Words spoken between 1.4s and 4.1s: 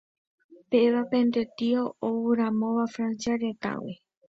tio ouramóva Francia retãgui